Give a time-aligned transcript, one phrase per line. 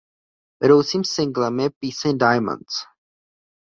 [0.61, 2.75] Vedoucím singlem je píseň "Diamonds".